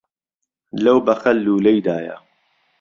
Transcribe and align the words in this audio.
لهو 0.73 0.99
بهخهل 1.05 1.37
لوولهیدایه 1.45 2.15